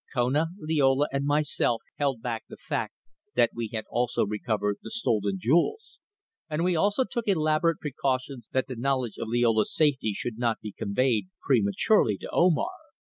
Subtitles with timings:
[0.15, 2.95] Kona, Liola and myself held back the fact
[3.35, 5.99] that we had also recovered the stolen jewels,
[6.49, 10.71] and we also took elaborate precautions that the knowledge of Liola's safety should not be
[10.71, 12.71] conveyed prematurely to Omar.